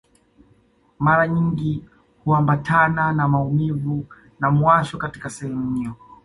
[0.99, 1.85] Mara nyingi
[2.23, 4.05] huambatana na maumivu
[4.39, 5.93] na muwasho katika sehemu hiyo